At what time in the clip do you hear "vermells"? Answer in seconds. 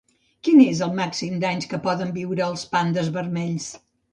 3.19-3.71